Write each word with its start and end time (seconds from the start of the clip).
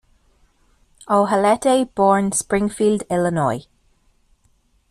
Ohalete 1.07 1.93
born 1.93 2.31
Springfield, 2.31 3.03
Illinois. 3.07 3.67